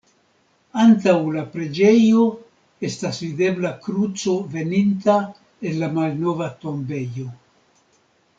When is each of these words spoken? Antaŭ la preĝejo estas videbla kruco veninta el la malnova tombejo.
Antaŭ 0.83 1.11
la 1.33 1.43
preĝejo 1.55 2.23
estas 2.89 3.19
videbla 3.25 3.71
kruco 3.85 4.35
veninta 4.55 5.19
el 5.73 5.79
la 5.85 5.91
malnova 6.01 6.49
tombejo. 6.65 7.29